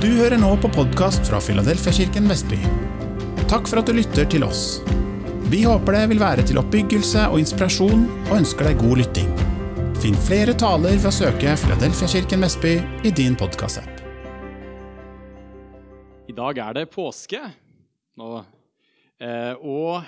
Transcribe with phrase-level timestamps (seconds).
[0.00, 2.56] Du hører nå på podkast fra Filadelfiakirken Vestby.
[3.50, 4.78] Takk for at du lytter til oss.
[5.52, 9.28] Vi håper det vil være til oppbyggelse og inspirasjon, og ønsker deg god lytting.
[10.00, 12.72] Finn flere taler ved å søke Filadelfiakirken Vestby
[13.04, 14.00] i din podkastapp.
[16.32, 17.44] I dag er det påske.
[18.16, 18.32] Nå,
[19.20, 20.00] eh, og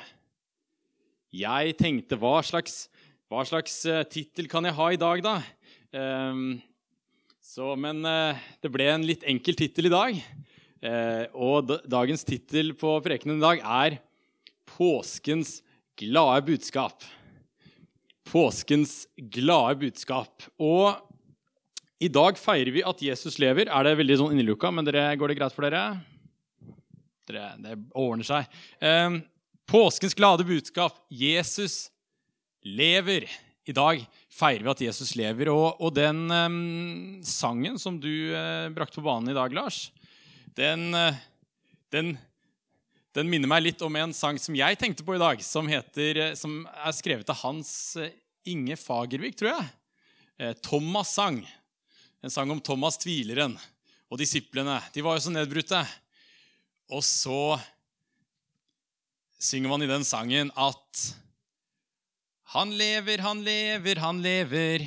[1.37, 2.87] jeg tenkte hva slags,
[3.29, 5.41] hva slags eh, tittel kan jeg ha i dag, da?
[7.53, 10.21] Så, men eh, det ble en litt enkel tittel i dag.
[10.89, 13.99] Eh, og dagens tittel på prekenen i dag er
[14.72, 15.58] 'Påskens
[16.00, 17.04] glade budskap'.
[18.25, 19.04] Påskens
[19.36, 20.46] glade budskap.
[20.57, 20.96] Og
[22.00, 23.69] i dag feirer vi at Jesus lever.
[23.69, 26.00] Er det veldig sånn innelukka, men dere, går det greit for dere?
[27.29, 28.49] dere det ordner seg.
[28.80, 29.21] Eh,
[29.69, 31.05] påskens glade budskap.
[31.13, 31.91] Jesus
[32.64, 33.28] lever.
[33.62, 34.00] I dag
[34.33, 35.50] feirer vi at Jesus lever.
[35.52, 39.84] Og, og den um, sangen som du uh, brakte på banen i dag, Lars,
[40.58, 41.14] den, uh,
[41.94, 42.16] den,
[43.14, 46.32] den, minner meg litt om en sang som jeg tenkte på i dag, som, heter,
[46.32, 47.72] uh, som er skrevet av Hans
[48.50, 49.70] Inge Fagervik, tror jeg.
[50.64, 51.38] Thomas sang.
[52.24, 53.54] En sang om Thomas tvileren
[54.10, 54.80] og disiplene.
[54.91, 55.78] De var jo så nedbrutte.
[56.91, 57.54] Og så
[59.38, 61.04] synger man i den sangen at
[62.53, 64.84] han lever, han lever, han lever.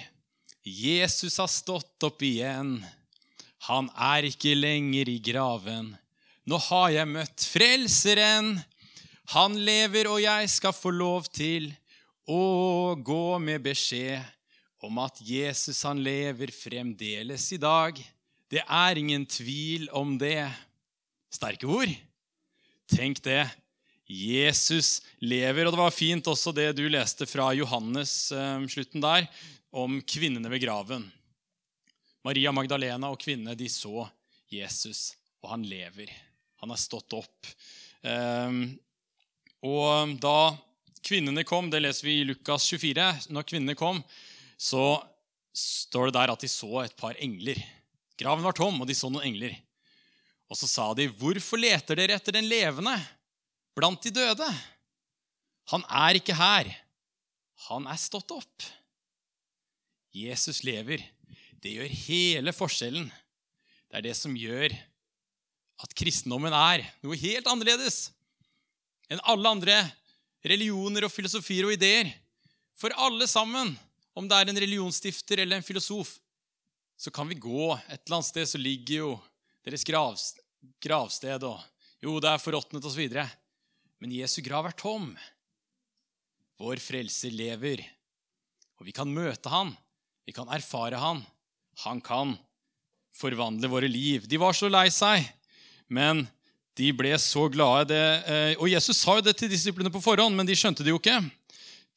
[0.66, 2.78] Jesus har stått opp igjen.
[3.66, 5.96] Han er ikke lenger i graven.
[6.46, 8.52] Nå har jeg møtt Frelseren.
[9.34, 11.72] Han lever, og jeg skal få lov til
[12.30, 14.22] å gå med beskjed
[14.86, 17.98] om at Jesus, han lever fremdeles i dag.
[18.46, 20.46] Det er ingen tvil om det.
[21.34, 21.90] Sterke ord.
[22.94, 23.48] Tenk det.
[24.08, 25.66] Jesus lever.
[25.66, 29.28] Og det var fint også det du leste fra Johannes, eh, slutten der,
[29.76, 31.08] om kvinnene ved graven.
[32.26, 34.08] Maria Magdalena og kvinnene de så
[34.50, 36.10] Jesus, og han lever.
[36.62, 37.50] Han er stått opp.
[38.06, 38.62] Eh,
[39.66, 40.56] og da
[41.06, 44.02] kvinnene kom, det leser vi i Lukas 24, når kvinnene kom,
[44.58, 44.98] så
[45.56, 47.60] står det der at de så et par engler.
[48.20, 49.56] Graven var tom, og de så noen engler.
[50.50, 53.02] Og så sa de, 'Hvorfor leter dere etter den levende?'
[53.76, 54.48] Blant de døde.
[55.74, 56.72] Han er ikke her.
[57.70, 58.66] Han er stått opp.
[60.16, 61.04] Jesus lever.
[61.62, 63.08] Det gjør hele forskjellen.
[63.90, 64.74] Det er det som gjør
[65.84, 68.10] at kristendommen er noe helt annerledes
[69.12, 69.76] enn alle andre
[70.46, 72.10] religioner og filosofier og ideer.
[72.76, 73.74] For alle sammen,
[74.18, 76.16] om det er en religionsstifter eller en filosof,
[76.98, 79.12] så kan vi gå et eller annet sted, så ligger jo
[79.68, 79.86] deres
[80.82, 81.64] gravsted og
[82.04, 83.08] Jo, det er forråtnet osv.
[84.06, 85.08] Men Jesu grav er tom.
[86.62, 87.80] Vår frelser lever,
[88.78, 89.72] og vi kan møte han.
[90.30, 91.24] Vi kan erfare han.
[91.88, 92.36] Han kan
[93.18, 94.28] forvandle våre liv.
[94.30, 95.26] De var så lei seg,
[95.90, 96.22] men
[96.78, 97.88] de ble så glade.
[97.96, 100.94] Det, eh, og Jesus sa jo det til disiplene på forhånd, men de skjønte det
[100.94, 101.18] jo ikke.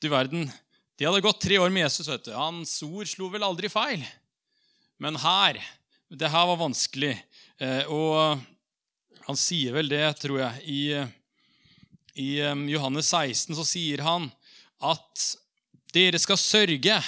[0.00, 0.48] Du verden,
[0.96, 2.08] De hadde gått tre år med Jesus.
[2.08, 2.32] vet du.
[2.32, 4.00] Hans ord slo vel aldri feil.
[4.96, 5.60] Men her
[6.08, 7.20] Det her var vanskelig.
[7.60, 8.40] Eh, og
[9.28, 11.17] han sier vel det, tror jeg, i
[12.18, 12.30] i
[12.72, 14.28] Johannes 16 så sier han
[14.84, 15.24] at
[15.94, 16.98] dere skal sørge,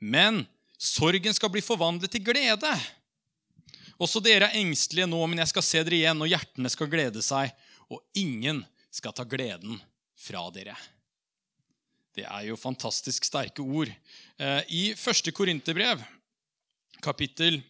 [0.00, 0.42] men
[0.80, 2.72] sorgen skal bli forvandlet til glede.
[4.02, 7.22] Også dere er engstelige nå, men jeg skal se dere igjen, og hjertene skal glede
[7.22, 7.52] seg,
[7.92, 9.78] og ingen skal ta gleden
[10.18, 10.74] fra dere.
[12.12, 13.92] Det er jo fantastisk sterke ord.
[14.36, 16.02] Eh, I første Korinterbrev,
[17.04, 17.62] kapittel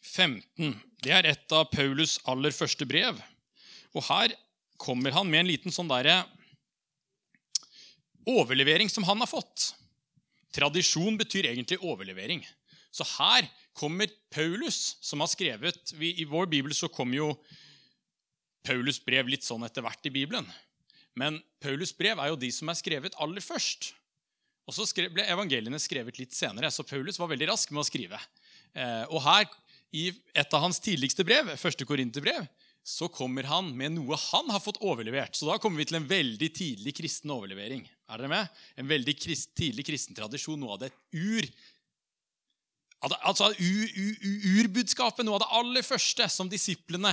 [0.00, 3.18] 15, det er et av Paulus' aller første brev.
[3.92, 4.32] Og her
[4.78, 6.22] kommer han med en liten sånn derre
[8.26, 9.72] overlevering som han har fått.
[10.56, 12.42] Tradisjon betyr egentlig overlevering.
[12.90, 17.28] Så her kommer Paulus, som har skrevet I vår bibel så kommer jo
[18.66, 20.48] Paulus' brev litt sånn etter hvert i Bibelen.
[21.16, 23.92] Men Paulus' brev er jo de som er skrevet aller først.
[24.66, 28.18] Og så ble evangeliene skrevet litt senere, så Paulus var veldig rask med å skrive.
[28.74, 29.46] Eh, og her,
[29.94, 32.48] i et av hans tidligste brev, første Korinterbrev,
[32.86, 35.34] så kommer han med noe han har fått overlevert.
[35.34, 37.80] Så da kommer vi til en veldig tidlig kristen overlevering.
[38.06, 38.60] Er dere med?
[38.78, 40.60] En veldig krist, tidlig kristen tradisjon.
[40.60, 41.50] Noe av det ur
[43.06, 47.12] Altså urbudskapet, noe av det aller første som disiplene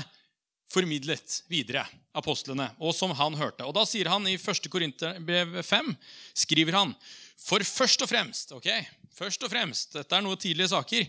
[0.72, 1.84] formidlet videre,
[2.18, 3.66] apostlene, og som han hørte.
[3.68, 4.72] Og Da sier han i 1.
[4.74, 5.92] Korinterbrev 5,
[6.46, 6.96] skriver han,
[7.38, 8.72] for først og fremst ok,
[9.14, 11.06] først og fremst, dette er noe tidlige saker,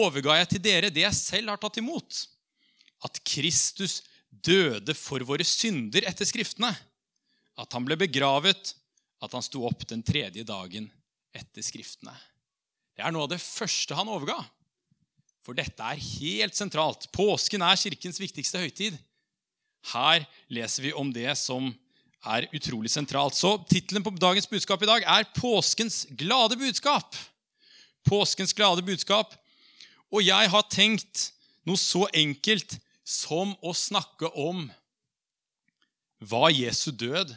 [0.00, 2.24] overga jeg til dere det jeg selv har tatt imot
[3.04, 6.72] at Kristus døde for våre synder etter Skriftene.
[7.58, 8.74] At han ble begravet,
[9.18, 10.88] at han sto opp den tredje dagen
[11.34, 12.14] etter Skriftene.
[12.98, 14.38] Det er noe av det første han overga.
[15.42, 17.06] For dette er helt sentralt.
[17.14, 18.98] Påsken er kirkens viktigste høytid.
[19.94, 21.70] Her leser vi om det som
[22.26, 23.38] er utrolig sentralt.
[23.38, 27.16] Så Tittelen på dagens budskap i dag er 'Påskens glade budskap'.
[28.04, 29.34] Påskens glade budskap.
[30.12, 31.32] Og jeg har tenkt
[31.64, 34.66] noe så enkelt som å snakke om
[36.28, 37.32] hva Jesu død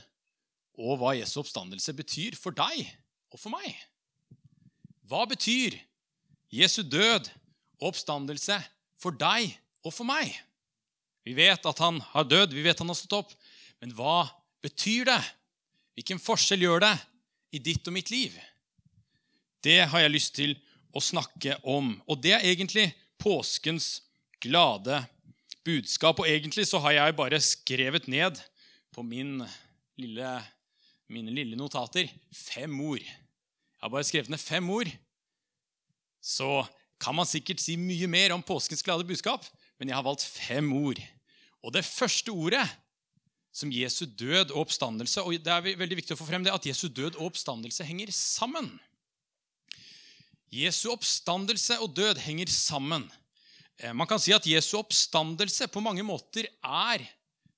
[0.82, 2.84] og hva Jesu oppstandelse betyr for deg
[3.32, 3.70] og for meg.
[5.08, 5.78] Hva betyr
[6.52, 7.30] Jesu død
[7.80, 8.58] og oppstandelse
[9.00, 9.54] for deg
[9.86, 10.34] og for meg?
[11.24, 13.32] Vi vet at han har dødd, vi vet han har stått opp.
[13.80, 14.26] Men hva
[14.66, 15.22] betyr det?
[15.96, 16.96] Hvilken forskjell gjør det
[17.56, 18.36] i ditt og mitt liv?
[19.62, 20.56] Det har jeg lyst til
[20.92, 21.94] å snakke om.
[22.10, 22.90] Og det er egentlig
[23.22, 24.02] påskens
[24.42, 25.04] glade
[25.66, 26.20] budskap.
[26.20, 28.40] Og egentlig så har jeg bare skrevet ned
[28.92, 29.40] på min
[30.00, 30.34] lille,
[31.12, 33.04] mine lille notater fem ord.
[33.04, 34.92] Jeg har bare skrevet ned fem ord.
[36.22, 36.62] Så
[37.02, 39.46] kan man sikkert si mye mer om påskens glade budskap,
[39.80, 41.02] men jeg har valgt fem ord.
[41.66, 42.66] Og det første ordet
[43.52, 46.66] som Jesu død og oppstandelse og det er veldig viktig å få frem det, at
[46.66, 48.70] Jesu død og oppstandelse henger sammen.
[50.52, 53.08] Jesu oppstandelse og død henger sammen.
[53.80, 57.04] Eh, man kan si at Jesu oppstandelse på mange måter er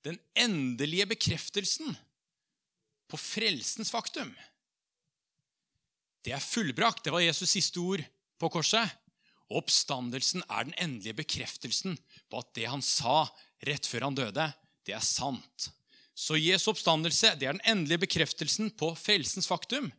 [0.04, 1.94] den endelige bekreftelsen
[3.10, 4.32] på frelsens faktum.
[6.24, 7.04] Det er fullbrakt.
[7.04, 8.04] Det var Jesus' siste ord
[8.40, 8.88] på korset.
[9.52, 11.98] Oppstandelsen er den endelige bekreftelsen
[12.32, 13.26] på at det han sa
[13.64, 14.46] rett før han døde,
[14.84, 15.68] det er sant.
[16.14, 19.90] Så Jesu oppstandelse det er den endelige bekreftelsen på frelsens faktum.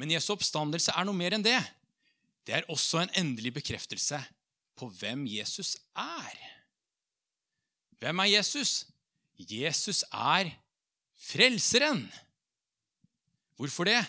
[0.00, 1.58] Men Jesu oppstandelse er noe mer enn det.
[2.46, 4.18] Det er også en endelig bekreftelse
[4.80, 6.36] på hvem Jesus er.
[8.00, 8.86] Hvem er Jesus?
[9.36, 10.54] Jesus er
[11.20, 12.06] frelseren.
[13.60, 14.00] Hvorfor det?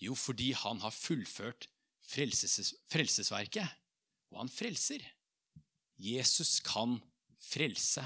[0.00, 1.68] Jo, fordi han har fullført
[2.04, 3.68] frelses, frelsesverket,
[4.32, 5.04] og han frelser.
[6.00, 6.98] Jesus kan
[7.40, 8.04] frelse.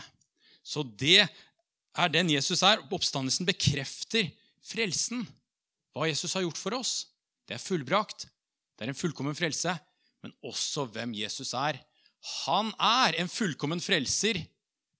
[0.62, 2.82] Så det er den Jesus er.
[2.92, 4.28] Oppstandelsen bekrefter
[4.62, 5.24] frelsen.
[5.94, 6.92] Hva Jesus har gjort for oss.
[7.48, 8.26] Det er fullbrakt.
[8.76, 9.72] Det er en fullkommen frelse,
[10.22, 11.80] men også hvem Jesus er.
[12.46, 14.40] Han er en fullkommen frelser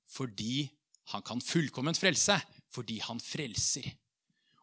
[0.08, 0.68] fordi
[1.12, 2.36] han kan fullkomment frelse,
[2.72, 3.86] fordi han frelser.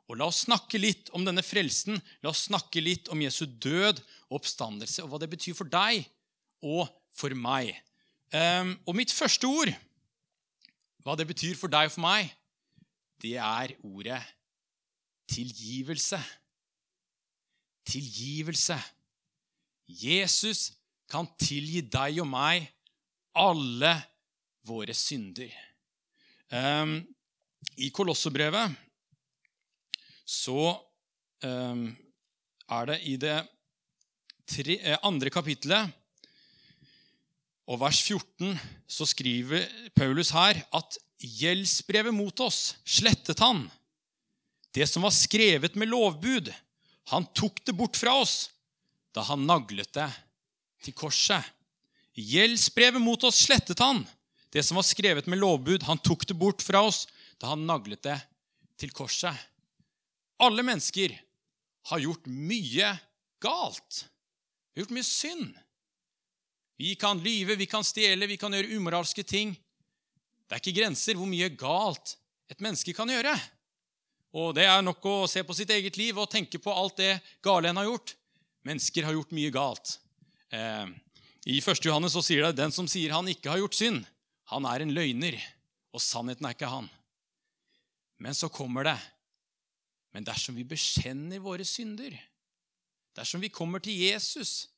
[0.05, 1.97] Og La oss snakke litt om denne frelsen.
[2.21, 6.05] La oss snakke litt om Jesu død og oppstandelse, og hva det betyr for deg
[6.65, 6.85] og
[7.15, 7.73] for meg.
[8.33, 9.71] Um, og mitt første ord,
[11.05, 12.29] hva det betyr for deg og for meg,
[13.21, 14.21] det er ordet
[15.31, 16.19] tilgivelse.
[17.89, 18.77] Tilgivelse.
[19.87, 20.71] Jesus
[21.15, 22.65] kan tilgi deg og meg
[23.39, 23.94] alle
[24.67, 25.51] våre synder.
[26.51, 26.97] Um,
[27.79, 28.73] I Kolossebrevet
[30.25, 30.73] så
[31.45, 31.85] um,
[32.75, 33.38] er det i det
[34.50, 35.94] tre, eh, andre kapittelet
[37.69, 38.57] og vers 14
[38.89, 39.65] så skriver
[39.97, 43.63] Paulus her at gjeldsbrevet mot oss slettet han.
[44.75, 46.51] Det som var skrevet med lovbud,
[47.13, 48.50] han tok det bort fra oss
[49.15, 50.09] da han naglet det
[50.83, 51.44] til korset.
[52.16, 54.04] Gjeldsbrevet mot oss slettet han.
[54.50, 57.06] Det som var skrevet med lovbud, han tok det bort fra oss
[57.42, 58.18] da han naglet det
[58.80, 59.36] til korset.
[60.39, 61.12] Alle mennesker
[61.92, 62.94] har gjort mye
[63.44, 64.06] galt.
[64.75, 65.51] Gjort mye synd.
[66.80, 69.54] Vi kan lyve, vi kan stjele, vi kan gjøre umoralske ting.
[70.45, 72.17] Det er ikke grenser hvor mye galt
[72.51, 73.34] et menneske kan gjøre.
[74.36, 77.13] Og Det er nok å se på sitt eget liv og tenke på alt det
[77.44, 78.15] gale en har gjort.
[78.67, 79.96] Mennesker har gjort mye galt.
[80.53, 80.85] Eh,
[81.45, 81.85] I 1.
[81.85, 84.05] Johannes så sier det den som sier han ikke har gjort synd,
[84.51, 85.37] han er en løgner,
[85.95, 86.89] og sannheten er ikke han.
[88.21, 88.97] Men så kommer det.
[90.15, 92.13] Men dersom vi bekjenner våre synder,
[93.17, 94.69] dersom vi kommer til Jesus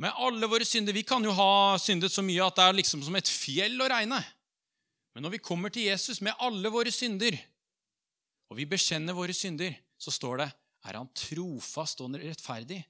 [0.00, 3.00] med alle våre synder Vi kan jo ha syndet så mye at det er liksom
[3.04, 4.18] som et fjell å regne.
[5.16, 7.36] Men når vi kommer til Jesus med alle våre synder,
[8.52, 10.50] og vi bekjenner våre synder, så står det
[10.86, 12.82] er han trofast og rettferdig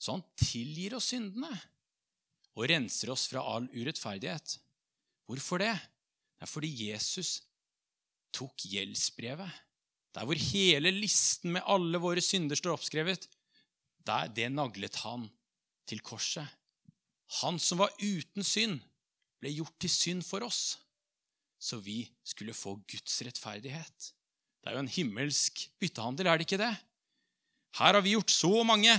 [0.00, 1.52] så han tilgir oss syndene
[2.56, 4.56] og renser oss fra all urettferdighet.
[5.28, 5.74] Hvorfor det?
[6.40, 7.42] Det er fordi Jesus
[8.34, 9.50] tok gjeldsbrevet.
[10.16, 13.28] Der hvor hele listen med alle våre synder står oppskrevet,
[14.06, 15.28] der, det naglet han
[15.86, 16.48] til korset.
[17.40, 18.80] Han som var uten synd,
[19.40, 20.80] ble gjort til synd for oss,
[21.60, 24.10] så vi skulle få Guds rettferdighet.
[24.60, 26.72] Det er jo en himmelsk byttehandel, er det ikke det?
[27.78, 28.96] Her har vi gjort så mange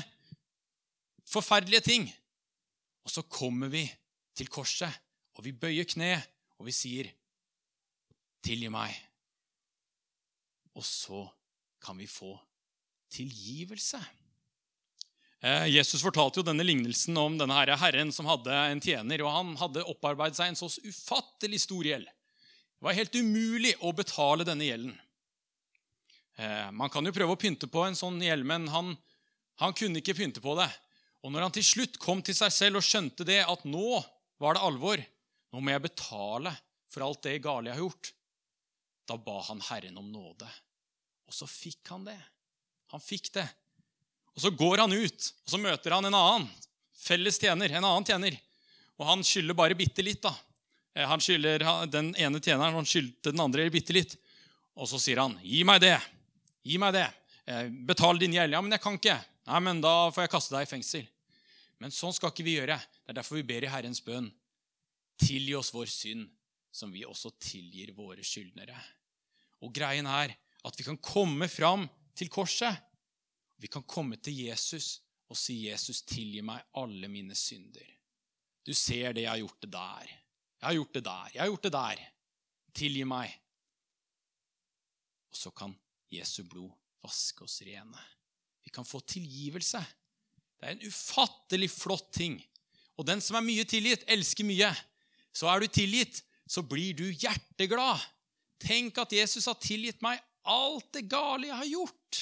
[1.32, 2.08] forferdelige ting.
[3.06, 3.86] Og så kommer vi
[4.38, 4.92] til korset,
[5.36, 6.16] og vi bøyer kne,
[6.60, 7.12] og vi sier,
[8.42, 8.98] 'Tilgi meg.'
[10.76, 11.28] Og så
[11.82, 12.40] kan vi få
[13.12, 14.00] tilgivelse.
[15.42, 19.24] Eh, Jesus fortalte jo denne lignelsen om denne herre herren som hadde en tjener.
[19.26, 22.06] og Han hadde opparbeidet seg en så ufattelig stor gjeld.
[22.06, 24.94] Det var helt umulig å betale denne gjelden.
[26.38, 28.96] Eh, man kan jo prøve å pynte på en sånn gjeld, men han,
[29.62, 30.70] han kunne ikke pynte på det.
[31.22, 34.01] Og når han til slutt kom til seg selv og skjønte det, at nå
[34.42, 35.01] var det alvor,
[35.54, 36.54] nå må jeg betale
[36.92, 38.12] for alt det gale jeg har gjort,
[39.08, 40.48] da ba han Herren om nåde.
[41.30, 42.18] Og så fikk han det.
[42.92, 43.48] Han fikk det.
[44.36, 46.48] Og Så går han ut, og så møter han en annen
[46.96, 47.72] felles tjener.
[47.72, 48.38] en annen tjener.
[48.98, 50.22] Og han skylder bare bitte litt.
[50.22, 50.34] da.
[50.96, 54.18] Eh, han skylder Den ene tjeneren han skyldte den andre bitte litt.
[54.75, 56.00] Og så sier han, 'Gi meg det.
[56.63, 57.13] Gi meg det.
[57.46, 60.55] Eh, betal din gjeld.' 'Ja, men jeg kan ikke.' 'Nei, men da får jeg kaste
[60.55, 61.10] deg i fengsel.'
[61.81, 62.77] Men sånn skal ikke vi gjøre.
[62.77, 64.29] Det er derfor vi ber i Herrens bønn.
[65.17, 66.27] Tilgi oss vår synd,
[66.71, 68.77] som vi også tilgir våre skyldnere.
[69.65, 72.77] Og greien er at vi kan komme fram til korset
[73.62, 77.98] vi kan komme til Jesus og si, 'Jesus, tilgi meg alle mine synder.'
[78.65, 80.07] Du ser det, jeg har gjort det der.
[80.62, 81.29] Jeg har gjort det der.
[81.33, 82.01] Jeg har gjort det der.
[82.74, 83.41] Tilgi meg.
[85.29, 85.74] Og så kan
[86.12, 86.71] Jesu blod
[87.01, 88.03] vaske oss rene.
[88.63, 89.82] Vi kan få tilgivelse.
[90.60, 92.38] Det er en ufattelig flott ting.
[93.00, 94.70] Og den som er mye tilgitt, elsker mye.
[95.34, 98.01] Så er du tilgitt, så blir du hjerteglad.
[98.62, 102.22] Tenk at Jesus har tilgitt meg alt det gale jeg har gjort.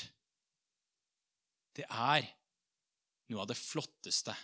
[1.76, 2.28] Det er
[3.32, 4.36] noe av det flotteste.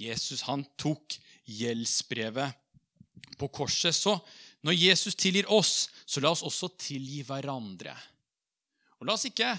[0.00, 3.96] Jesus han tok gjeldsbrevet på korset.
[3.96, 4.16] Så
[4.64, 7.94] når Jesus tilgir oss, så la oss også tilgi hverandre.
[9.00, 9.52] Og la oss ikke,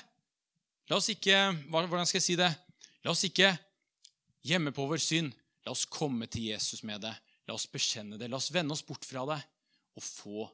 [0.90, 1.38] la oss ikke
[1.70, 2.50] Hvordan skal jeg si det?
[3.02, 3.52] La oss ikke
[4.46, 5.34] gjemme på vår synd.
[5.66, 7.14] La oss komme til Jesus med det.
[7.48, 8.30] La oss bekjenne det.
[8.30, 9.42] La oss vende oss bort fra det
[9.98, 10.48] og få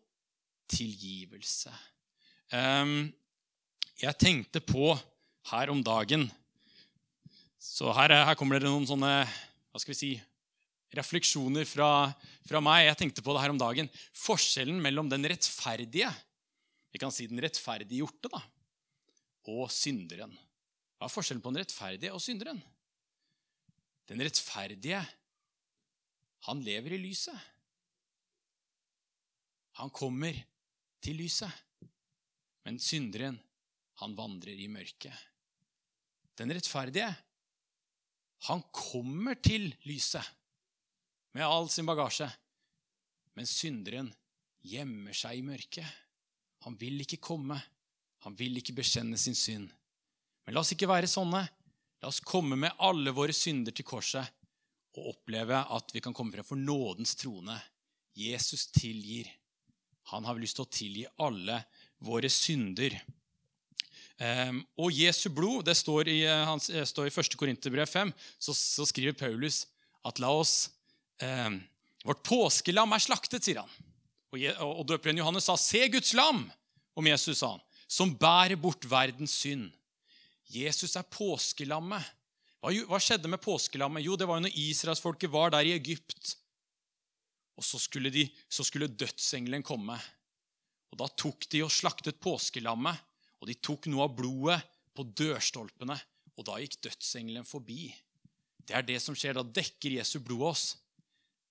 [0.71, 1.71] tilgivelse.
[2.55, 3.11] Ehm,
[3.99, 4.95] jeg tenkte på
[5.51, 6.27] her om dagen
[7.67, 10.11] så her, her, kommer det noen sånne hva skal vi si,
[10.95, 12.09] refleksjoner fra,
[12.47, 12.85] fra, meg.
[12.87, 13.89] Jeg tenkte på det her om dagen.
[14.15, 16.09] Forskjellen mellom den rettferdige
[16.93, 18.39] vi kan si den rettferdiggjorte da,
[19.47, 20.33] og synderen.
[20.97, 22.59] Hva er forskjellen på den rettferdige og synderen?
[24.07, 25.01] Den rettferdige,
[26.47, 27.37] han lever i lyset.
[29.81, 30.35] Han kommer
[31.03, 31.51] til lyset.
[32.65, 33.37] Men synderen,
[34.01, 35.13] han vandrer i mørket.
[36.37, 37.09] Den rettferdige,
[38.47, 40.25] han kommer til lyset
[41.33, 42.27] med all sin bagasje.
[43.37, 44.11] Men synderen
[44.65, 45.87] gjemmer seg i mørket.
[46.65, 47.57] Han vil ikke komme.
[48.27, 49.69] Han vil ikke bekjenne sin synd.
[50.43, 51.45] Men la oss ikke være sånne.
[52.03, 54.33] La oss komme med alle våre synder til korset
[54.97, 57.55] og oppleve at vi kan komme frem for nådens trone.
[58.17, 59.29] Jesus tilgir.
[60.11, 61.61] Han har lyst til å tilgi alle
[62.03, 62.97] våre synder.
[64.19, 67.37] Um, og Jesu blod det står i, uh, hans, det står i 1.
[67.39, 69.61] Korinterbrev 5, så, så, skriver Paulus
[70.07, 70.71] at la oss
[71.21, 71.59] eh,
[72.07, 73.71] Vårt påskelam er slaktet, sier han.
[74.33, 76.47] Og, og døperen Johannes sa, 'Se Guds lam',
[76.97, 79.71] om Jesus, sa han, 'som bærer bort verdens synd'.
[80.49, 82.03] Jesus er påskelammet.
[82.61, 84.03] Hva, hva skjedde med påskelammet?
[84.03, 86.35] Jo, det var jo når israelsfolket var der i Egypt.
[87.57, 89.99] Og så skulle, de, så skulle dødsengelen komme.
[90.91, 92.97] Og Da tok de og slaktet påskelammet
[93.41, 94.57] og de tok noe av blodet
[94.97, 95.97] på dørstolpene,
[96.37, 97.89] og da gikk dødsengelen forbi.
[98.67, 99.37] Det er det som skjer.
[99.37, 100.65] Da dekker Jesu blod oss.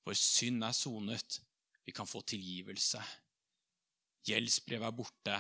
[0.07, 1.41] Vår synd er sonet.
[1.87, 3.01] Vi kan få tilgivelse.
[4.27, 5.39] Gjeldsbrevet er borte.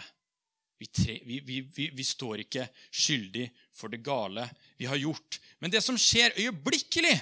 [0.78, 4.44] Vi, tre, vi, vi, vi, står ikke skyldig for det gale
[4.76, 5.38] vi har gjort.
[5.58, 7.14] Men det som skjer øyeblikkelig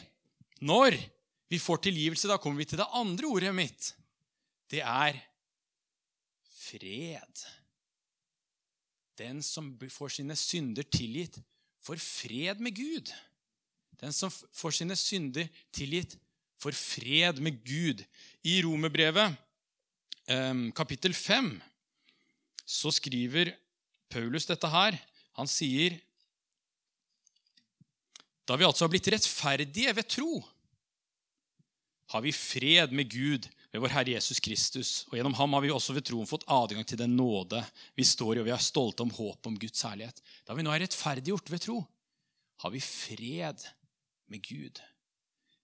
[0.66, 0.96] når
[1.52, 3.92] vi får tilgivelse, da kommer vi til det andre ordet mitt.
[4.70, 5.20] Det er
[6.50, 7.44] fred.
[9.18, 11.38] Den som får sine synder tilgitt,
[11.84, 13.12] får fred med Gud.
[14.00, 16.16] Den som får sine synder tilgitt,
[16.58, 18.02] får fred med Gud.
[18.42, 19.37] I Romerbrevet,
[20.75, 21.52] kapittel 5,
[22.64, 23.52] så skriver
[24.12, 24.97] Paulus dette her.
[25.38, 25.99] Han sier
[28.44, 30.42] Da vi altså har blitt rettferdige ved tro,
[32.12, 34.90] har vi fred med Gud ved vår Herre Jesus Kristus.
[35.09, 37.62] Og Gjennom ham har vi også ved troen fått adgang til den nåde
[37.97, 40.21] vi står i, og vi er stolte om håpet om Guds herlighet.
[40.47, 41.78] Da vi nå er rettferdiggjort ved tro,
[42.62, 43.64] har vi fred
[44.30, 44.78] med Gud.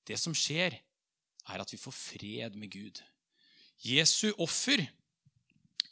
[0.09, 0.81] Det som skjer,
[1.51, 2.99] er at vi får fred med Gud.
[3.85, 4.83] Jesu offer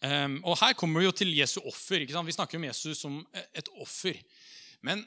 [0.05, 2.05] ehm, Og her kommer vi jo til Jesu offer.
[2.05, 3.21] Vi snakker om Jesus som
[3.55, 4.19] et offer.
[4.83, 5.05] Men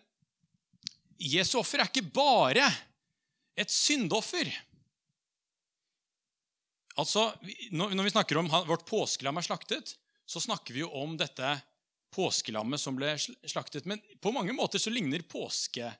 [1.21, 2.67] Jesu offer er ikke bare
[3.55, 4.49] et syndoffer.
[6.99, 7.31] Altså,
[7.71, 9.95] Når vi snakker om vårt påskelam er slaktet,
[10.25, 11.61] så snakker vi jo om dette
[12.11, 13.85] påskelammet som ble slaktet.
[13.87, 15.99] Men på mange måter så ligner påskeofferet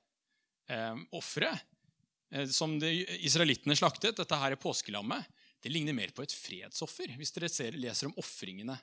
[1.56, 5.24] eh, eh, som israelittene slaktet, dette her er påskelammet,
[5.62, 8.78] det ligner mer på et fredsoffer, hvis dere ser, leser om ofringene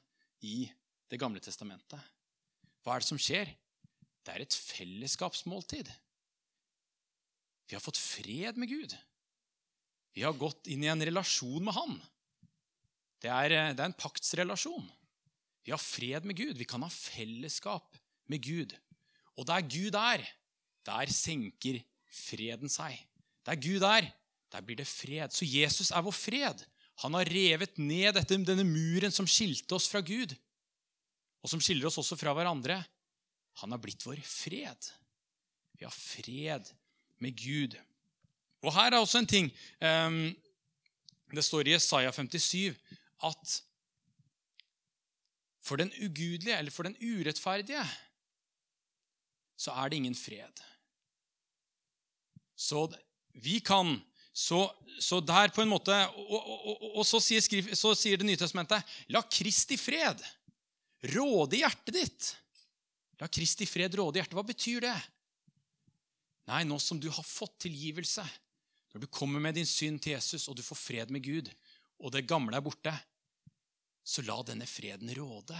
[0.46, 0.68] i
[1.08, 1.96] Det gamle testamentet.
[2.84, 3.48] Hva er det som skjer?
[4.20, 5.88] Det er et fellesskapsmåltid.
[7.64, 8.92] Vi har fått fred med Gud.
[10.12, 11.96] Vi har gått inn i en relasjon med Han.
[13.24, 14.84] Det er, eh, det er en paktsrelasjon.
[15.64, 16.56] Vi har fred med Gud.
[16.56, 17.96] Vi kan ha fellesskap
[18.28, 18.76] med Gud.
[19.36, 20.24] Og der Gud er,
[20.84, 22.96] der senker freden seg.
[23.44, 24.12] Der Gud er,
[24.52, 25.32] der blir det fred.
[25.34, 26.62] Så Jesus er vår fred.
[27.04, 30.32] Han har revet ned dette, denne muren som skilte oss fra Gud,
[31.44, 32.80] og som skiller oss også fra hverandre.
[33.62, 34.90] Han har blitt vår fred.
[35.78, 36.72] Vi har fred
[37.22, 37.76] med Gud.
[38.66, 40.32] Og her er også en ting ehm,
[41.30, 42.74] Det står i Isaiah 57
[43.28, 43.54] at
[45.62, 47.84] for den ugudelige eller for den urettferdige
[49.58, 50.62] så er det ingen fred.
[52.56, 52.86] Så
[53.42, 53.98] vi kan
[54.38, 54.60] så,
[55.02, 58.26] så der på en måte Og, og, og, og så, sier skriv, så, sier Det
[58.28, 60.22] nye testamentet La Kristi fred
[61.14, 62.28] råde i hjertet ditt.
[63.22, 64.34] La Kristi fred råde i hjertet.
[64.34, 64.96] Hva betyr det?
[66.50, 68.24] Nei, nå som du har fått tilgivelse,
[68.90, 71.52] når du kommer med din synd til Jesus, og du får fred med Gud,
[72.02, 72.94] og det gamle er borte,
[74.02, 75.58] så la denne freden råde.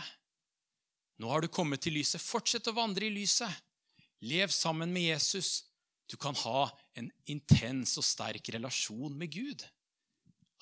[1.23, 2.23] Nå har du kommet til lyset.
[2.23, 3.53] Fortsett å vandre i lyset.
[4.27, 5.68] Lev sammen med Jesus.
[6.09, 9.65] Du kan ha en intens og sterk relasjon med Gud.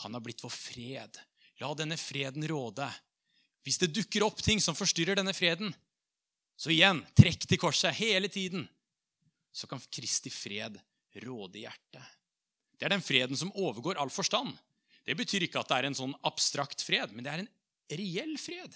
[0.03, 1.21] Han har blitt vår fred.
[1.63, 2.89] La denne freden råde.
[3.65, 5.73] Hvis det dukker opp ting som forstyrrer denne freden,
[6.57, 8.67] så igjen, trekk til korset hele tiden.
[9.53, 10.79] Så kan Kristi fred
[11.23, 12.05] råde hjertet.
[12.77, 14.53] Det er den freden som overgår all forstand.
[15.07, 17.53] Det betyr ikke at det er en sånn abstrakt fred, men det er en
[18.01, 18.75] reell fred.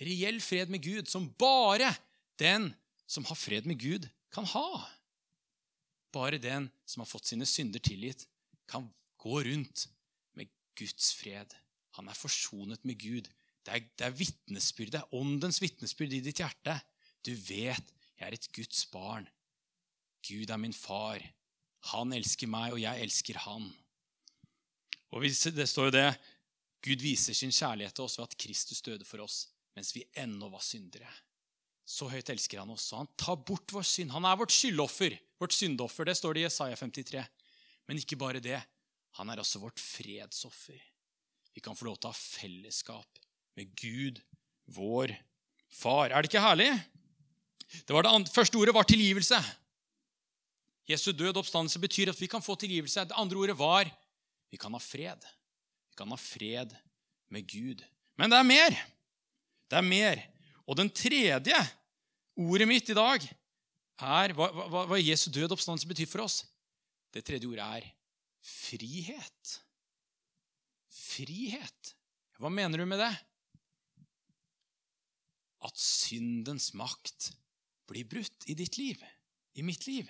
[0.00, 1.92] Reell fred med Gud, som bare
[2.40, 2.72] den
[3.06, 4.80] som har fred med Gud, kan ha.
[6.14, 8.26] Bare den som har fått sine synder tilgitt,
[8.70, 8.86] kan
[9.20, 9.88] gå rundt
[10.38, 11.50] med Guds fred.
[11.98, 13.28] Han er forsonet med Gud.
[13.64, 16.78] Det er, det er vitnesbyrd, det er åndens vitnesbyrd i ditt hjerte.
[17.24, 19.26] Du vet jeg er et Guds barn.
[20.24, 21.20] Gud er min far.
[21.92, 23.66] Han elsker meg, og jeg elsker han.
[25.12, 26.08] Og Det står jo det
[26.84, 30.48] Gud viser sin kjærlighet til oss ved at Kristus døde for oss mens vi ennå
[30.52, 31.08] var syndere.
[31.84, 32.88] Så høyt elsker han oss.
[32.96, 34.12] Han tar bort vår synd.
[34.14, 36.08] Han er vårt skyldoffer, vårt syndoffer.
[36.08, 37.24] Det står det i Jesaja 53.
[37.88, 38.60] Men ikke bare det.
[39.20, 40.80] Han er også vårt fredsoffer.
[41.54, 43.20] Vi kan få lov til å ha fellesskap
[43.54, 44.18] med Gud,
[44.74, 45.12] vår
[45.70, 46.10] far.
[46.10, 46.72] Er det ikke herlig?
[47.84, 49.38] Det, det første ordet var tilgivelse.
[50.88, 53.06] Jesu død oppstandelse betyr at vi kan få tilgivelse.
[53.08, 53.88] Det andre ordet var
[54.50, 55.22] vi kan ha fred.
[55.92, 56.74] Vi kan ha fred
[57.32, 57.84] med Gud.
[58.18, 58.76] Men det er mer.
[59.70, 60.24] Det er mer.
[60.64, 61.58] Og den tredje
[62.40, 63.24] ordet mitt i dag
[64.04, 66.42] er hva, hva, hva Jesu død oppstandelse betyr for oss.
[67.14, 67.90] Det tredje ordet er
[68.44, 69.58] frihet.
[70.90, 71.94] Frihet.
[72.40, 73.12] Hva mener du med det?
[75.64, 77.32] At syndens makt
[77.88, 79.00] blir brutt i ditt liv,
[79.56, 80.08] i mitt liv.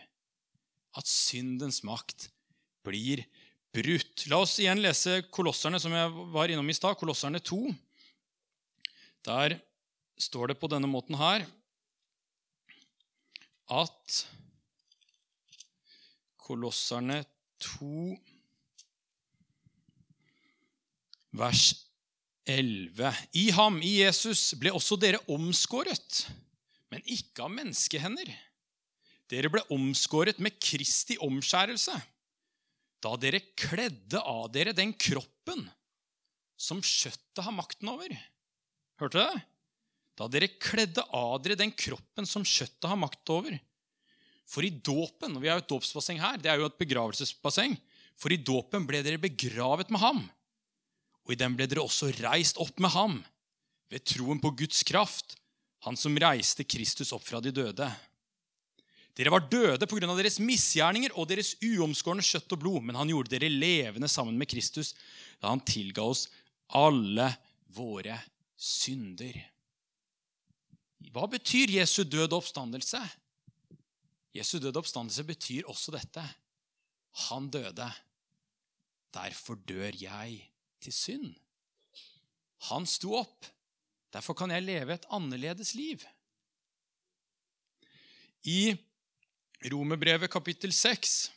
[0.99, 2.31] At syndens makt
[2.87, 3.25] blir
[3.75, 4.27] brutt.
[4.31, 6.97] La oss igjen lese Kolosserne, som jeg var innom i stad.
[6.99, 7.61] Kolosserne 2.
[9.27, 9.59] Der
[10.21, 11.47] står det på denne måten her
[13.73, 14.17] at
[16.45, 17.23] Kolosserne
[17.65, 18.19] 2,
[21.41, 21.63] vers
[22.45, 23.15] 11.
[23.41, 26.27] I ham, i Jesus, ble også dere omskåret,
[26.93, 28.29] men ikke av menneskehender.
[29.33, 31.97] Dere ble omskåret med Kristi omskjærelse
[33.05, 35.67] da dere kledde av dere den kroppen
[36.57, 38.15] som kjøttet har makten over.
[39.01, 39.43] Hørte du det?
[40.15, 43.57] Da dere kledde av dere den kroppen som kjøttet har makt over.
[44.47, 46.39] For i dåpen og Vi har jo et dåpsbasseng her.
[46.39, 47.77] Det er jo et begravelsesbasseng.
[48.21, 50.23] For i dåpen ble dere begravet med ham.
[51.25, 53.23] Og i den ble dere også reist opp med ham,
[53.91, 55.39] ved troen på Guds kraft,
[55.85, 57.89] han som reiste Kristus opp fra de døde.
[59.15, 60.11] Dere var døde pga.
[60.17, 64.51] deres misgjerninger og deres uomskårne kjøtt og blod, men han gjorde dere levende sammen med
[64.51, 64.95] Kristus
[65.41, 66.29] da han tilga oss
[66.69, 67.31] alle
[67.77, 68.19] våre
[68.57, 69.54] synder.
[71.13, 73.01] Hva betyr Jesu død oppstandelse?
[74.35, 76.25] Jesu død oppstandelse betyr også dette.
[77.29, 77.91] Han døde.
[79.15, 80.41] Derfor dør jeg
[80.81, 81.35] til synd.
[82.71, 83.47] Han sto opp.
[84.13, 86.03] Derfor kan jeg leve et annerledes liv.
[88.45, 88.75] I
[89.73, 91.33] Romerbrevet kapittel 6.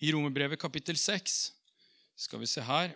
[0.00, 1.36] I Romerbrevet kapittel 6
[2.16, 2.94] skal vi se her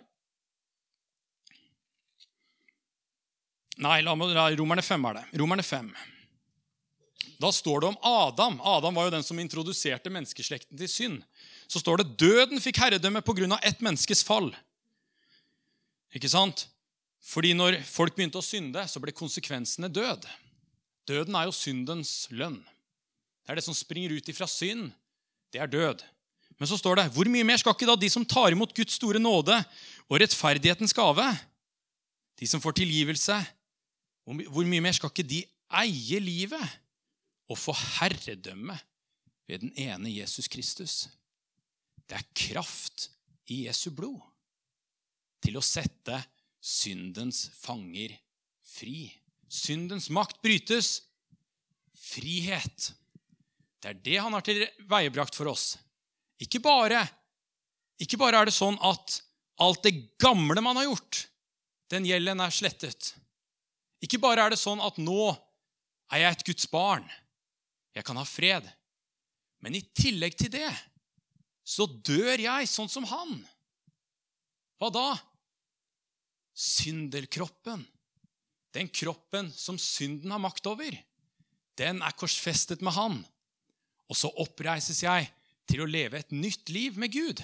[3.81, 5.23] Nei, la meg, Romerne 5 er det.
[5.41, 5.87] Romerne 5.
[7.41, 8.59] Da står det om Adam.
[8.61, 11.23] Adam var jo den som introduserte menneskeslekten til synd.
[11.65, 13.57] Så står det døden fikk herredømme pga.
[13.63, 14.51] ett menneskes fall.
[16.13, 16.67] Ikke sant?
[17.21, 20.27] Fordi når folk begynte å synde, så ble konsekvensene død.
[21.07, 22.59] Døden er jo syndens lønn.
[23.41, 24.91] Det er det som springer ut ifra synd.
[25.51, 26.03] Det er død.
[26.59, 28.99] Men så står det hvor mye mer skal ikke da de som tar imot Guds
[28.99, 29.57] store nåde
[30.05, 31.25] og rettferdighetens gave,
[32.37, 33.39] de som får tilgivelse,
[34.31, 35.41] hvor mye mer skal ikke de
[35.81, 36.77] eie livet
[37.51, 38.77] og få herredømme
[39.49, 41.07] ved den ene Jesus Kristus?
[42.07, 43.09] Det er kraft
[43.51, 44.19] i Jesu blod
[45.41, 46.19] til å sette
[46.61, 48.13] syndens fanger
[48.61, 49.09] fri.
[49.51, 51.01] Syndens makt brytes.
[52.01, 52.91] Frihet.
[53.81, 55.75] Det er det han har tilveiebrakt for oss.
[56.41, 57.01] Ikke bare,
[58.01, 59.19] ikke bare er det sånn at
[59.61, 61.25] alt det gamle man har gjort,
[61.91, 63.13] den gjelden er slettet.
[64.01, 65.31] Ikke bare er det sånn at nå
[66.11, 67.05] er jeg et Guds barn.
[67.95, 68.65] Jeg kan ha fred.
[69.61, 70.69] Men i tillegg til det
[71.71, 73.35] så dør jeg sånn som han.
[74.81, 75.09] Hva da?
[76.57, 77.85] Syndelkroppen.
[78.73, 80.95] Den kroppen som synden har makt over.
[81.77, 83.21] Den er korsfestet med han.
[84.09, 85.29] Og så oppreises jeg
[85.69, 87.43] til å leve et nytt liv med Gud.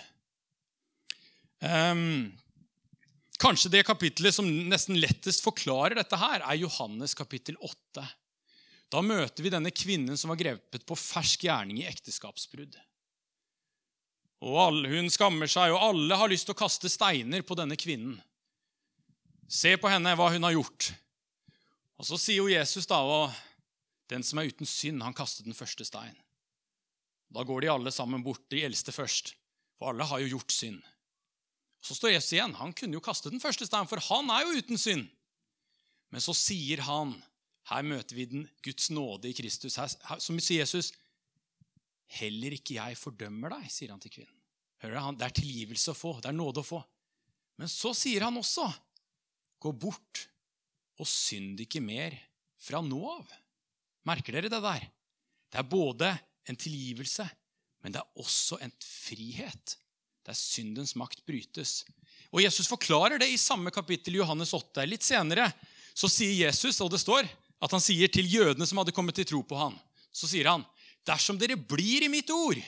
[1.62, 2.34] Um,
[3.42, 8.06] kanskje det kapittelet som nesten lettest forklarer dette, her, er Johannes kapittel 8.
[8.94, 12.78] Da møter vi denne kvinnen som var grepet på fersk gjerning i ekteskapsbrudd.
[14.46, 17.76] Og alle, Hun skammer seg, og alle har lyst til å kaste steiner på denne
[17.80, 18.20] kvinnen.
[19.48, 20.92] Se på henne, hva hun har gjort.
[21.98, 23.34] Og Så sier jo Jesus da, og
[24.12, 26.16] den som er uten synd, han kastet den første stein.
[27.34, 29.34] Da går de alle sammen bort, de eldste først.
[29.78, 30.80] For alle har jo gjort synd.
[31.84, 32.56] Så står Jesus igjen.
[32.60, 35.08] Han kunne jo kaste den første steinen, for han er jo uten synd.
[36.14, 37.18] Men så sier han
[37.68, 39.76] Her møter vi den Guds nåde i Kristus.
[39.76, 40.94] Her, her, som sier Jesus
[42.18, 44.36] Heller ikke jeg fordømmer deg, sier han til kvinnen.
[44.80, 45.18] Hører han?
[45.20, 46.14] Det er tilgivelse å få.
[46.24, 46.80] Det er nåde å få.
[47.60, 48.70] Men så sier han også
[49.58, 50.28] Gå bort
[51.02, 52.14] og synd ikke mer
[52.62, 53.32] fra nå av.
[54.06, 54.86] Merker dere det der?
[55.50, 56.12] Det er både
[56.48, 57.26] en tilgivelse,
[57.82, 59.74] men det er også en frihet.
[60.28, 61.86] Der syndens makt brytes.
[62.34, 64.84] Og Jesus forklarer det i samme kapittel i Johannes 8.
[64.88, 65.48] Litt senere
[65.98, 67.26] så sier Jesus, og det står
[67.64, 69.74] at han sier til jødene som hadde kommet til tro på han,
[70.14, 70.66] så sier han,
[71.08, 72.60] dersom dere blir i mitt ord,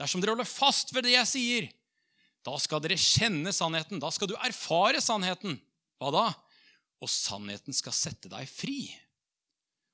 [0.00, 1.68] dersom dere holder fast ved det jeg sier,
[2.46, 4.00] da skal dere kjenne sannheten.
[4.00, 5.58] Da skal du erfare sannheten.
[6.00, 6.26] Hva da?
[7.04, 8.88] Og sannheten skal sette deg fri.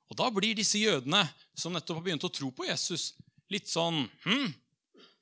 [0.07, 1.25] Og Da blir disse jødene
[1.59, 3.17] som nettopp har begynt å tro på Jesus,
[3.51, 4.53] litt sånn hm,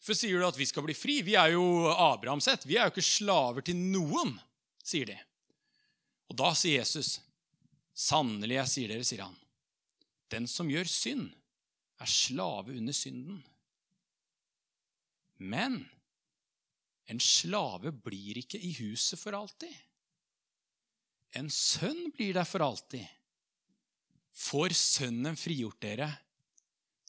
[0.05, 1.21] For sier du at vi skal bli fri?
[1.25, 2.67] Vi er jo Abrahams ett.
[2.69, 4.35] Vi er jo ikke slaver til noen,
[4.85, 5.17] sier de.
[6.29, 7.17] Og da sier Jesus,
[7.97, 9.39] sannelig, jeg sier dere, sier han,
[10.35, 11.31] den som gjør synd,
[12.03, 13.41] er slave under synden.
[15.41, 15.85] Men
[17.09, 19.73] en slave blir ikke i huset for alltid.
[21.39, 23.05] En sønn blir der for alltid.
[24.35, 26.09] Får Sønnen frigjort dere,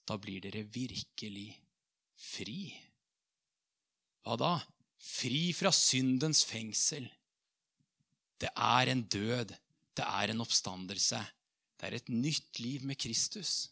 [0.06, 1.50] da blir dere virkelig
[2.14, 2.70] fri.
[4.26, 4.56] Hva da?
[4.98, 7.06] Fri fra syndens fengsel.
[8.42, 9.54] Det er en død,
[9.96, 11.22] det er en oppstandelse.
[11.78, 13.70] Det er et nytt liv med Kristus.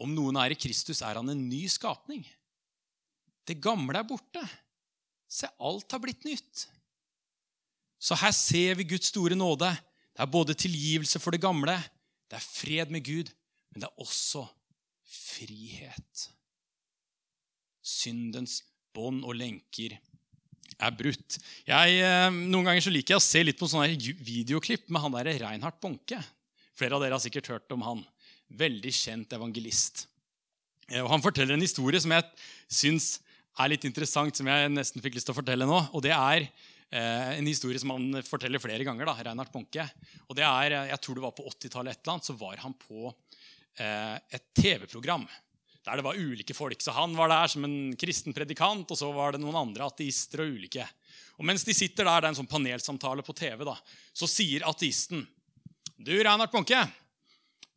[0.00, 2.24] Om noen er i Kristus, er han en ny skapning.
[3.46, 4.42] Det gamle er borte.
[5.30, 6.66] Se, alt har blitt nytt.
[8.00, 9.70] Så her ser vi Guds store nåde.
[10.16, 11.76] Det er både tilgivelse for det gamle,
[12.30, 13.30] det er fred med Gud,
[13.70, 14.42] men det er også
[15.06, 16.26] frihet.
[17.82, 18.60] Syndens
[18.96, 19.96] bånd og lenker
[20.80, 21.38] er brutt.
[21.68, 23.90] Jeg, eh, noen ganger så liker jeg å se litt på sånne
[24.24, 26.20] videoklipp med han der Reinhard Bonke.
[26.78, 28.04] Flere av dere har sikkert hørt om han.
[28.50, 30.06] Veldig kjent evangelist.
[30.88, 32.24] Eh, og han forteller en historie som jeg
[32.68, 33.12] syns
[33.60, 35.82] er litt interessant, som jeg nesten fikk lyst til å fortelle nå.
[35.92, 36.48] Og det er
[36.90, 39.06] Eh, en historie som han forteller flere ganger.
[39.06, 39.84] da, Reinhard Bonke.
[40.26, 43.14] Og det er, Jeg tror det var på 80-tallet, eller annet, så var han på
[43.78, 45.22] et TV-program
[45.86, 46.80] der det var ulike folk.
[46.82, 50.44] Så Han var der som en kristen predikant, og så var det noen andre ateister
[50.44, 50.86] og ulike.
[51.38, 53.76] Og Mens de sitter der, det er en sånn panelsamtale på TV, da,
[54.12, 55.24] så sier ateisten
[56.00, 56.80] Du, Reinhard Bonke,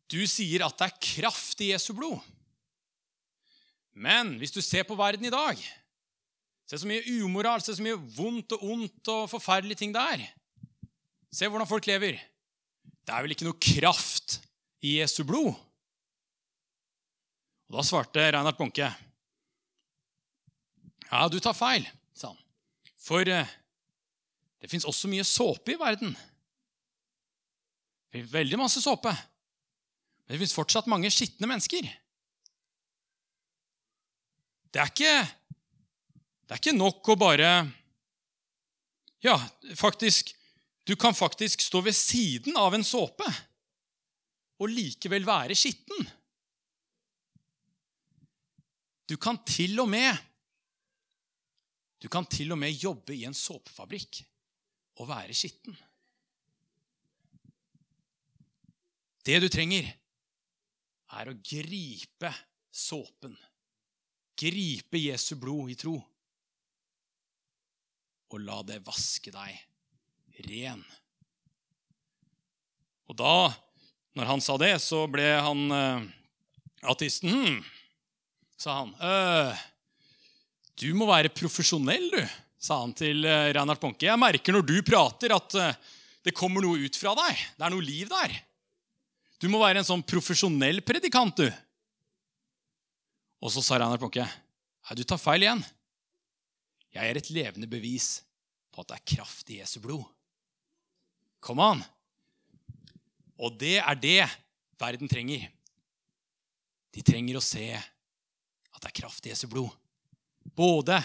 [0.08, 2.20] du sier at det er kraft i Jesu blod.
[3.94, 5.60] Men hvis du ser på verden i dag
[6.64, 10.22] Se så mye umoral, se så mye vondt og ondt og forferdelige ting det er.
[11.28, 12.16] Se hvordan folk lever.
[13.04, 14.38] Det er vel ikke noe kraft
[14.80, 15.52] i Jesu blod?
[17.74, 18.86] Da svarte Reinhard Bonke.
[21.10, 21.82] Ja, du tar feil,
[22.14, 22.38] sa han.
[23.02, 23.50] For eh,
[24.62, 26.14] det fins også mye såpe i verden.
[28.14, 29.10] Veldig masse såpe.
[29.10, 31.90] Men det fins fortsatt mange skitne mennesker.
[34.70, 35.16] Det er ikke
[36.44, 37.50] Det er ikke nok å bare
[39.22, 39.34] Ja,
[39.78, 40.32] faktisk
[40.86, 43.26] Du kan faktisk stå ved siden av en såpe
[44.62, 46.04] og likevel være skitten.
[49.08, 50.16] Du kan til og med
[52.00, 54.22] Du kan til og med jobbe i en såpefabrikk
[55.00, 55.74] og være skitten.
[59.24, 59.88] Det du trenger,
[61.16, 62.30] er å gripe
[62.68, 63.32] såpen.
[64.36, 65.94] Gripe Jesu blod i tro.
[68.34, 70.84] Og la det vaske deg ren.
[73.08, 73.48] Og da,
[74.16, 76.04] når han sa det, så ble han uh,
[76.92, 77.32] ateisten.
[77.32, 77.58] Hm,
[78.64, 78.94] sa han.
[78.96, 79.62] «Øh,
[80.80, 82.22] du må være profesjonell, du,
[82.64, 84.08] sa han til uh, Reinhard Bonke.
[84.08, 85.76] Jeg merker når du prater, at uh,
[86.24, 87.44] det kommer noe ut fra deg.
[87.58, 88.34] Det er noe liv der.
[89.42, 91.48] Du må være en sånn profesjonell predikant, du.
[93.44, 94.24] Og så sa Reinhard Bonke,
[94.96, 95.64] du tar feil igjen.
[96.94, 98.22] Jeg er et levende bevis
[98.72, 100.06] på at det er kraft i Jesu blod.
[101.44, 101.82] Kom an!
[103.34, 104.20] Og det er det
[104.80, 105.50] verden trenger.
[106.94, 107.66] De trenger å se
[108.84, 109.72] det er kraft i Jesu blod.
[110.54, 111.00] Både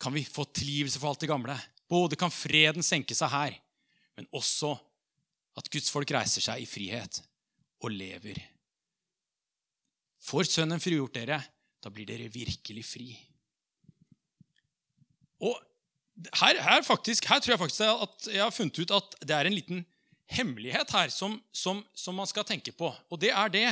[0.00, 1.56] kan vi få tilgivelse for alt det gamle,
[1.88, 3.54] både kan freden senke seg her,
[4.18, 4.74] men også
[5.58, 7.20] at Guds folk reiser seg i frihet
[7.84, 8.40] og lever.
[10.24, 11.40] Får Sønnen frigjort dere,
[11.84, 13.08] da blir dere virkelig fri.
[15.44, 15.56] Og
[16.40, 19.48] her, her, faktisk, her, tror jeg faktisk at jeg har funnet ut at det er
[19.48, 19.82] en liten
[20.30, 22.88] hemmelighet her som, som, som man skal tenke på.
[23.10, 23.66] Og det er det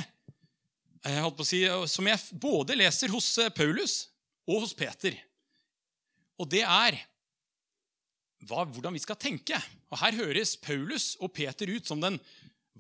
[1.11, 4.07] jeg på å si, som jeg både leser hos eh, Paulus
[4.47, 5.17] og hos Peter.
[6.38, 6.99] Og det er
[8.47, 9.59] hva, hvordan vi skal tenke.
[9.91, 12.19] Og Her høres Paulus og Peter ut som den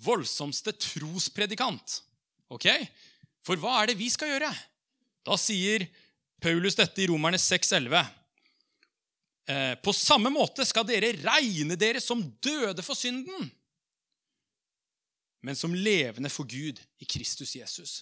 [0.02, 2.00] voldsomste trospredikant.
[2.52, 2.68] Ok?
[3.46, 4.50] For hva er det vi skal gjøre?
[5.26, 5.86] Da sier
[6.42, 7.98] Paulus dette i Romerne 6,11.
[9.50, 13.50] Eh, på samme måte skal dere regne dere som døde for synden,
[15.42, 17.96] men som levende for Gud i Kristus Jesus.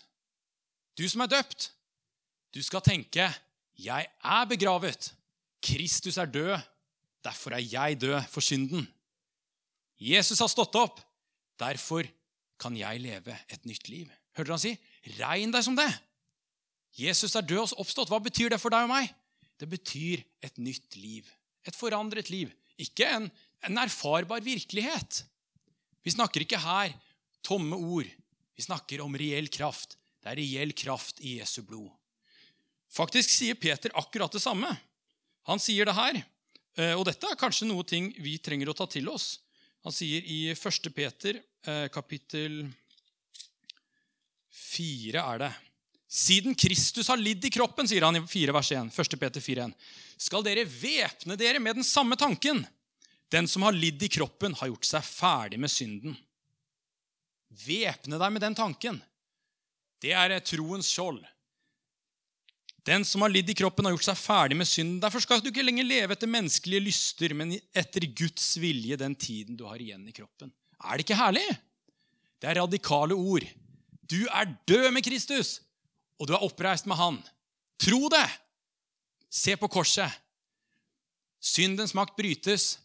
[0.98, 1.70] Du som er døpt,
[2.54, 3.30] du skal tenke
[3.78, 5.14] 'Jeg er begravet'.
[5.62, 6.58] Kristus er død.
[7.24, 8.88] Derfor er jeg død for synden.
[10.00, 11.00] Jesus har stått opp.
[11.60, 12.04] Derfor
[12.60, 14.08] kan jeg leve et nytt liv.
[14.36, 14.72] Hørte du han si?
[15.20, 15.90] Regn deg som det.
[16.96, 18.08] Jesus er død og oppstått.
[18.08, 19.12] Hva betyr det for deg og meg?
[19.60, 21.28] Det betyr et nytt liv.
[21.68, 22.48] Et forandret liv.
[22.80, 23.28] Ikke en,
[23.68, 25.24] en erfarbar virkelighet.
[26.00, 26.94] Vi snakker ikke her
[27.44, 28.08] tomme ord.
[28.56, 29.99] Vi snakker om reell kraft.
[30.20, 31.88] Det er reell kraft i Jesu blod.
[32.90, 34.70] Faktisk sier Peter akkurat det samme.
[35.48, 36.20] Han sier det her.
[36.76, 39.38] Eh, og dette er kanskje noe ting vi trenger å ta til oss.
[39.86, 40.90] Han sier i 1.
[40.94, 42.64] Peter eh, kapittel
[44.52, 45.50] 4 er det.
[46.10, 49.16] Siden Kristus har lidd i kroppen, sier han i 4 vers 1, 1.
[49.20, 52.64] Peter 4, 1, skal dere væpne dere med den samme tanken.
[53.30, 56.16] Den som har lidd i kroppen, har gjort seg ferdig med synden.
[57.62, 58.98] Væpne deg med den tanken.
[60.00, 61.20] Det er troens skjold.
[62.86, 65.00] Den som har lidd i kroppen, har gjort seg ferdig med synden.
[65.02, 69.58] Derfor skal du ikke lenger leve etter menneskelige lyster, men etter Guds vilje den tiden
[69.58, 70.52] du har igjen i kroppen.
[70.80, 71.44] Er det ikke herlig?
[72.40, 73.44] Det er radikale ord.
[74.00, 75.58] Du er død med Kristus,
[76.18, 77.20] og du er oppreist med Han.
[77.80, 78.26] Tro det!
[79.30, 80.10] Se på korset.
[81.40, 82.78] Syndens makt brytes.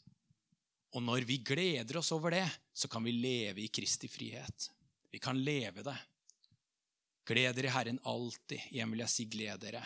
[0.96, 4.70] Og når vi gleder oss over det, så kan vi leve i Kristi frihet.
[5.12, 5.96] Vi kan leve det.
[7.26, 8.62] Gled dere i Herren alltid.
[8.72, 9.82] Igjen vil jeg si gled dere.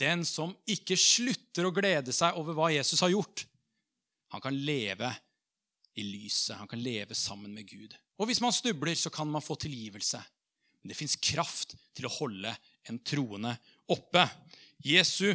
[0.00, 3.44] Den som ikke slutter å glede seg over hva Jesus har gjort,
[4.30, 5.10] han kan leve
[5.98, 6.56] i lyset.
[6.60, 7.96] Han kan leve sammen med Gud.
[8.20, 10.20] Og hvis man snubler, så kan man få tilgivelse.
[10.80, 12.52] Men det fins kraft til å holde
[12.88, 13.52] en troende
[13.90, 14.24] oppe.
[14.84, 15.34] Jesu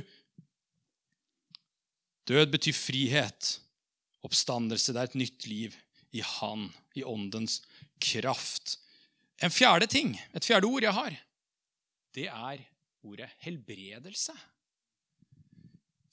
[2.26, 3.52] død betyr frihet.
[4.26, 5.76] Oppstandelse, det er et nytt liv
[6.16, 7.60] i Han, i åndens
[8.02, 8.80] kraft.
[9.44, 11.16] En fjerde ting, et fjerde ord jeg har,
[12.16, 12.62] det er
[13.04, 14.34] ordet helbredelse.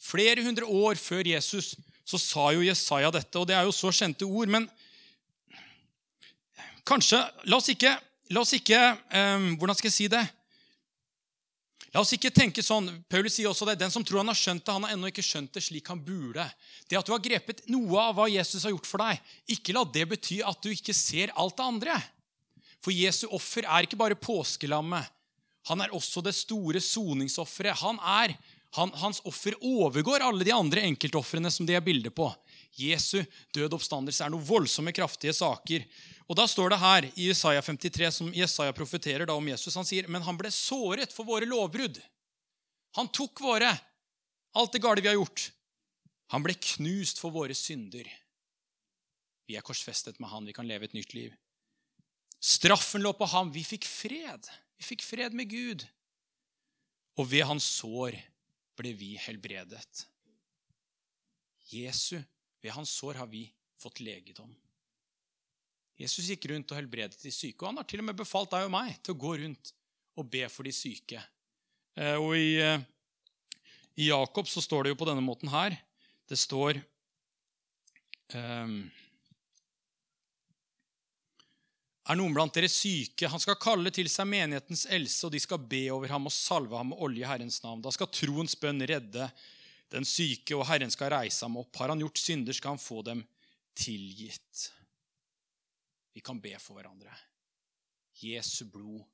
[0.03, 3.93] Flere hundre år før Jesus så sa jo Jesaja dette, og det er jo så
[3.95, 4.51] kjente ord.
[4.51, 4.67] Men
[6.89, 7.93] kanskje La oss ikke,
[8.35, 8.81] la oss ikke
[9.15, 10.23] um, Hvordan skal jeg si det?
[11.93, 14.65] La oss ikke tenke sånn, Paulus sier også det, Den som tror han har skjønt
[14.65, 16.47] det, han har ennå ikke skjønt det slik han burde.
[16.89, 19.21] Det at du har grepet noe av hva Jesus har gjort for deg,
[19.55, 21.99] ikke la det bety at du ikke ser alt det andre.
[22.83, 25.07] For Jesu offer er ikke bare påskelammet.
[25.71, 27.79] Han er også det store soningsofferet.
[27.85, 28.01] Han
[28.73, 32.31] han, hans offer overgår alle de andre enkeltofrene som de er bilde på.
[32.81, 33.19] Jesu
[33.53, 35.85] død oppstandelse er noen voldsomme, kraftige saker.
[36.25, 39.85] Og Da står det her i Jesaja 53, som Jesaja profeterer da om Jesus, han
[39.85, 42.01] sier, men han ble såret for våre lovbrudd.
[42.97, 43.69] Han tok våre,
[44.57, 45.51] alt det gale vi har gjort.
[46.33, 48.09] Han ble knust for våre synder.
[49.45, 51.37] Vi er korsfestet med han, vi kan leve et nytt liv.
[52.43, 53.53] Straffen lå på ham.
[53.55, 54.49] Vi fikk fred.
[54.79, 55.85] Vi fikk fred med Gud.
[57.21, 58.17] Og ved hans sår
[58.79, 60.07] ble vi helbredet.
[61.73, 62.19] Jesu,
[62.65, 63.47] ved hans sår har vi
[63.79, 64.51] fått legedom.
[66.01, 68.67] Jesus gikk rundt og helbredet de syke, og han har til og med befalt deg
[68.67, 69.73] og meg til å gå rundt
[70.19, 71.21] og be for de syke.
[71.95, 72.83] Eh, og i, eh,
[74.01, 75.77] i Jakob så står det jo på denne måten her.
[76.29, 76.81] Det står
[78.35, 78.91] um,
[82.11, 83.29] Er noen blant dere syke?
[83.31, 86.75] Han skal kalle til seg menighetens eldste, og de skal be over ham og salve
[86.75, 87.83] ham med olje i Herrens navn.
[87.85, 89.29] Da skal troens bønn redde
[89.93, 91.71] den syke, og Herren skal reise ham opp.
[91.79, 93.23] Har han gjort synder, skal han få dem
[93.79, 94.65] tilgitt.
[96.13, 97.15] Vi kan be for hverandre.
[98.23, 99.05] Jesu blod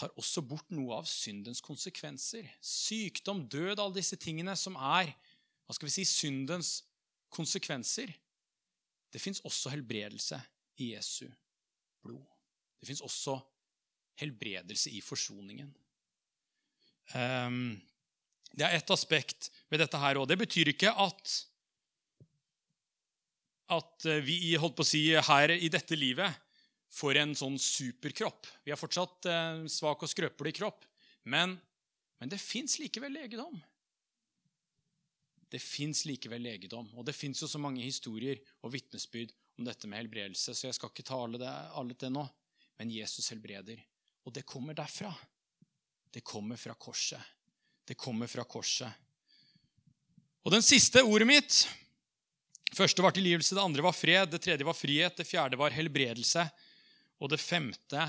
[0.00, 2.48] tar også bort noe av syndens konsekvenser.
[2.64, 6.72] Sykdom, død, alle disse tingene som er hva skal vi si, syndens
[7.32, 8.10] konsekvenser.
[9.12, 10.40] Det fins også helbredelse
[10.80, 11.26] Jesu
[12.02, 12.24] blod.
[12.80, 13.36] Det fins også
[14.20, 15.70] helbredelse i forsoningen.
[17.14, 17.80] Um,
[18.52, 20.28] det er ett aspekt ved dette her òg.
[20.28, 21.40] Det betyr ikke at
[23.72, 26.40] at eh, vi holdt på å si, her i dette livet
[26.92, 28.48] får en sånn superkropp.
[28.66, 30.84] Vi er fortsatt eh, svak og skrøpelig kropp.
[31.32, 31.54] Men,
[32.20, 33.54] men det fins likevel legedom.
[35.52, 36.88] Det fins likevel legedom.
[36.96, 39.32] Og det fins jo så mange historier og vitnesbyrd
[39.62, 42.24] om dette med helbredelse, så jeg skal ikke ta alle det, alle det nå.
[42.80, 43.78] Men Jesus helbreder.
[44.26, 45.12] Og det kommer derfra.
[46.12, 47.22] Det kommer fra korset.
[47.86, 48.90] Det kommer fra korset.
[50.42, 51.60] Og den siste ordet mitt
[52.74, 56.46] første var tilgivelse, det andre var fred, det tredje var frihet, det fjerde var helbredelse,
[57.22, 58.08] og det femte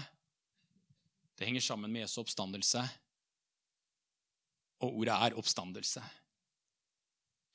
[1.37, 2.81] det henger sammen med Jesu oppstandelse.
[4.85, 6.03] Og ordet er oppstandelse.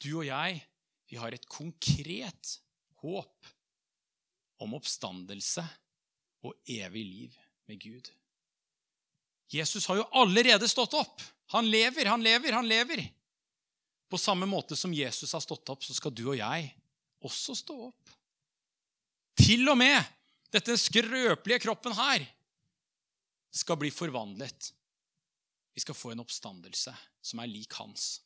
[0.03, 0.59] Du og jeg,
[1.09, 2.59] vi har et konkret
[3.03, 3.55] håp
[4.63, 5.65] om oppstandelse
[6.47, 7.37] og evig liv
[7.69, 8.11] med Gud.
[9.53, 11.23] Jesus har jo allerede stått opp.
[11.55, 13.05] Han lever, han lever, han lever.
[14.09, 16.69] På samme måte som Jesus har stått opp, så skal du og jeg
[17.25, 18.13] også stå opp.
[19.39, 19.99] Til og med
[20.53, 22.25] dette skrøpelige kroppen her
[23.55, 24.73] skal bli forvandlet.
[25.75, 28.19] Vi skal få en oppstandelse som er lik hans.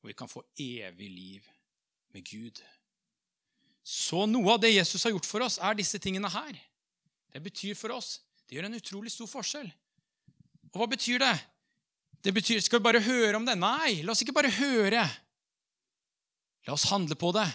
[0.00, 1.48] Og vi kan få evig liv
[2.14, 2.62] med Gud.
[3.82, 6.58] Så noe av det Jesus har gjort for oss, er disse tingene her.
[7.30, 9.68] Det betyr for oss Det gjør en utrolig stor forskjell.
[10.74, 11.34] Og hva betyr det?
[12.20, 13.54] Det betyr, Skal vi bare høre om det?
[13.54, 15.04] Nei, la oss ikke bare høre.
[16.66, 17.46] La oss handle på det.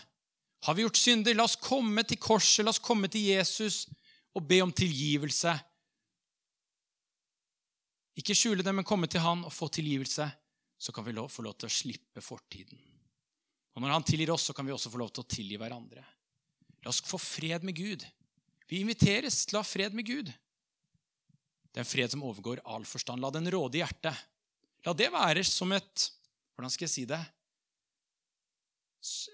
[0.65, 3.85] Har vi gjort synder, la oss komme til korset, la oss komme til Jesus
[4.35, 5.51] og be om tilgivelse.
[8.15, 10.25] Ikke skjule det, men komme til han og få tilgivelse.
[10.79, 12.79] Så kan vi få lov til å slippe fortiden.
[13.75, 16.03] Og når han tilgir oss, så kan vi også få lov til å tilgi hverandre.
[16.85, 18.05] La oss få fred med Gud.
[18.69, 20.29] Vi inviteres til å ha fred med Gud.
[20.29, 23.19] Det er en fred som overgår all forstand.
[23.21, 24.15] La den råde i hjertet.
[24.85, 26.11] La det være som et
[26.55, 27.19] Hvordan skal jeg si det?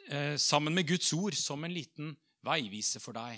[0.09, 3.37] Eh, sammen med Guds ord som en liten veivise for deg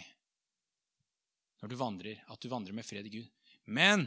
[1.60, 3.28] når du vandrer, at du vandrer med fred i Gud.
[3.65, 4.06] Men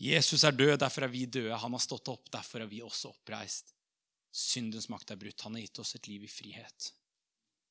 [0.00, 1.56] Jesus er død, derfor er vi døde.
[1.56, 3.74] Han har stått opp, derfor er vi også oppreist.
[4.28, 5.42] Syndens makt er brutt.
[5.44, 6.92] Han har gitt oss et liv i frihet.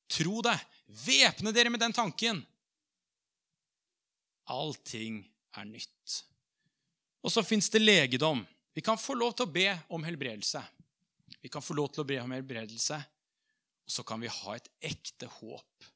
[0.08, 0.56] Tro det.
[1.04, 2.40] Væpne dere med den tanken.
[4.48, 5.20] Allting
[5.56, 6.22] er nytt.
[7.24, 8.40] Og så fins det legedom.
[8.74, 10.62] Vi kan få lov til å be om helbredelse.
[11.42, 12.96] Vi kan få lov til å be om helbredelse,
[13.84, 15.88] og så kan vi ha et ekte håp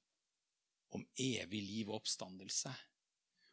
[0.92, 2.72] om evig liv og oppstandelse.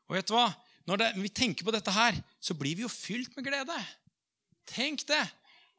[0.10, 0.50] Og vet du hva?
[0.89, 3.78] Når det, vi tenker på dette her, så blir vi jo fylt med glede.
[4.69, 5.22] Tenk det!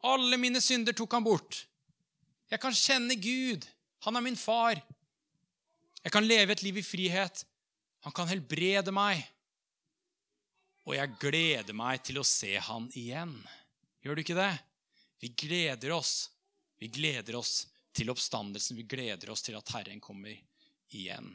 [0.06, 1.64] Alle mine synder tok han bort.
[2.50, 3.66] Jeg kan kjenne Gud.
[4.06, 4.80] Han er min far.
[6.00, 7.44] Jeg kan leve et liv i frihet.
[8.06, 9.20] Han kan helbrede meg.
[10.88, 13.34] Og jeg gleder meg til å se han igjen.
[14.00, 14.52] Gjør du ikke det?
[15.20, 16.30] Vi gleder oss.
[16.80, 18.78] Vi gleder oss til oppstandelsen.
[18.78, 20.32] Vi gleder oss til at Herren kommer
[20.96, 21.34] igjen.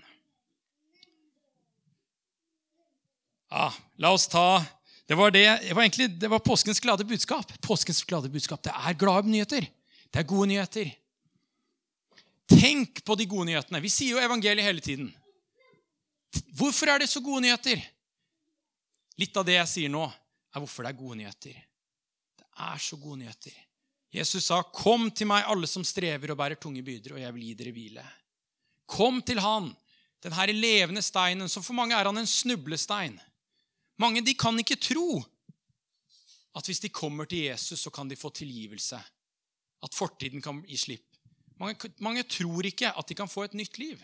[3.53, 3.70] Ja,
[4.01, 4.66] la oss ta
[5.05, 7.51] Det var, det, det var egentlig det var påskens glade budskap.
[7.61, 8.63] Påskens glade budskap.
[8.66, 9.68] Det er glade nyheter.
[10.09, 10.89] Det er gode nyheter.
[12.50, 13.82] Tenk på de gode nyhetene.
[13.82, 15.10] Vi sier jo evangeliet hele tiden.
[16.58, 17.82] Hvorfor er det så gode nyheter?
[19.20, 21.56] Litt av det jeg sier nå, er hvorfor det er gode nyheter.
[22.36, 23.56] Det er så gode nyheter.
[24.16, 27.43] Jesus sa, 'Kom til meg, alle som strever og bærer tunge byrder, og jeg vil
[27.43, 28.12] gi dere hvile.'
[28.88, 29.76] Kom til Han,
[30.22, 33.20] den her levende steinen, som for mange er han en snublestein.
[33.98, 35.24] Mange de kan ikke tro
[36.56, 39.00] at hvis de kommer til Jesus, så kan de få tilgivelse.
[39.84, 41.14] At fortiden kan gi slipp.
[41.60, 44.01] Mange, mange tror ikke at de kan få et nytt liv.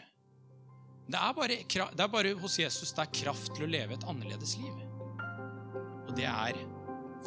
[1.11, 4.07] Det er, bare, det er bare hos Jesus det er kraft til å leve et
[4.07, 4.77] annerledes liv.
[6.07, 6.55] Og det er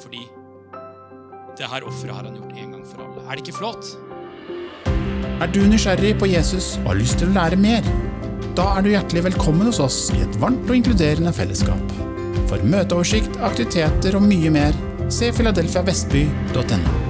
[0.01, 0.25] fordi
[1.59, 3.27] det her offeret har han gjort en gang for alle.
[3.29, 3.93] Er det ikke flott?
[5.45, 7.87] Er du nysgjerrig på Jesus og har lyst til å lære mer?
[8.57, 11.97] Da er du hjertelig velkommen hos oss i et varmt og inkluderende fellesskap.
[12.49, 17.04] For møteoversikt, aktiviteter og mye mer, se filadelfiavestby.no.